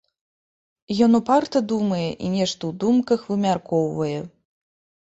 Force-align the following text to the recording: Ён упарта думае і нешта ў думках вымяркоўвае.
Ён 1.07 1.17
упарта 1.19 1.57
думае 1.73 2.09
і 2.09 2.27
нешта 2.39 2.61
ў 2.67 2.71
думках 2.87 3.19
вымяркоўвае. 3.31 4.15